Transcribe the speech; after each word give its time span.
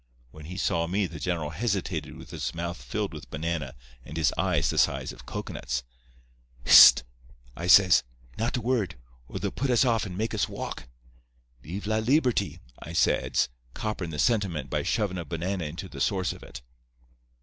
When 0.31 0.45
he 0.45 0.57
saw 0.57 0.87
me 0.87 1.05
the 1.05 1.19
general 1.19 1.51
hesitated 1.51 2.17
with 2.17 2.31
his 2.31 2.55
mouth 2.55 2.81
filled 2.81 3.13
with 3.13 3.29
banana 3.29 3.75
and 4.03 4.17
his 4.17 4.33
eyes 4.35 4.71
the 4.71 4.79
size 4.79 5.11
of 5.13 5.27
cocoanuts. 5.27 5.83
"'Hist!' 6.63 7.03
I 7.55 7.67
says. 7.67 8.01
'Not 8.35 8.57
a 8.57 8.61
word, 8.61 8.95
or 9.27 9.37
they'll 9.37 9.51
put 9.51 9.69
us 9.69 9.85
off 9.85 10.07
and 10.07 10.17
make 10.17 10.33
us 10.33 10.49
walk. 10.49 10.87
"Veev 11.63 11.85
la 11.85 11.99
Liberty!"' 11.99 12.59
I 12.79 12.95
adds, 13.13 13.49
copperin' 13.75 14.09
the 14.09 14.17
sentiment 14.17 14.71
by 14.71 14.81
shovin' 14.81 15.19
a 15.19 15.23
banana 15.23 15.65
into 15.65 15.87
the 15.87 16.01
source 16.01 16.33
of 16.33 16.41
it. 16.41 16.63